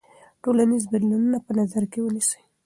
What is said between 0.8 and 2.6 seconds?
بدلونونه په نظر کې ونیسئ.